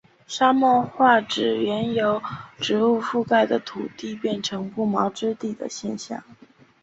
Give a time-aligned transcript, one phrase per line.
[0.25, 2.19] 沙漠化指原由
[2.57, 6.23] 植物覆盖的土地变成不毛之地的现象。